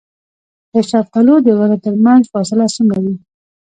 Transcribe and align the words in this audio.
د 0.71 0.73
شفتالو 0.91 1.35
د 1.45 1.47
ونو 1.59 1.77
ترمنځ 1.83 2.23
فاصله 2.33 2.65
څومره 2.75 2.97
وي؟ 3.03 3.15